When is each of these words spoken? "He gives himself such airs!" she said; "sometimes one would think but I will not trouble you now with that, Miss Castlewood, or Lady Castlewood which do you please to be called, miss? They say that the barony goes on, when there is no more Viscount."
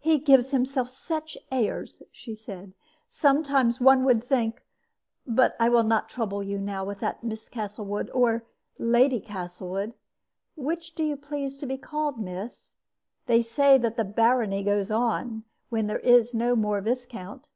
"He 0.00 0.18
gives 0.18 0.50
himself 0.50 0.88
such 0.88 1.38
airs!" 1.52 2.02
she 2.10 2.34
said; 2.34 2.72
"sometimes 3.06 3.80
one 3.80 4.02
would 4.04 4.24
think 4.24 4.64
but 5.24 5.54
I 5.60 5.68
will 5.68 5.84
not 5.84 6.08
trouble 6.08 6.42
you 6.42 6.58
now 6.58 6.84
with 6.84 6.98
that, 6.98 7.22
Miss 7.22 7.48
Castlewood, 7.48 8.10
or 8.12 8.42
Lady 8.76 9.20
Castlewood 9.20 9.94
which 10.56 10.96
do 10.96 11.04
you 11.04 11.16
please 11.16 11.56
to 11.58 11.66
be 11.66 11.78
called, 11.78 12.18
miss? 12.18 12.74
They 13.26 13.40
say 13.40 13.78
that 13.78 13.96
the 13.96 14.04
barony 14.04 14.64
goes 14.64 14.90
on, 14.90 15.44
when 15.68 15.86
there 15.86 16.00
is 16.00 16.34
no 16.34 16.56
more 16.56 16.80
Viscount." 16.80 17.48